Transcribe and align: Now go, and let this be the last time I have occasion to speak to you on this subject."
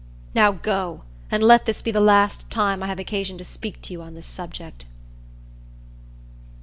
Now 0.33 0.51
go, 0.51 1.03
and 1.29 1.43
let 1.43 1.67
this 1.67 1.83
be 1.83 1.91
the 1.91 2.01
last 2.01 2.49
time 2.49 2.81
I 2.81 2.87
have 2.87 2.97
occasion 2.97 3.37
to 3.37 3.43
speak 3.43 3.83
to 3.83 3.93
you 3.93 4.01
on 4.01 4.15
this 4.15 4.25
subject." 4.25 4.87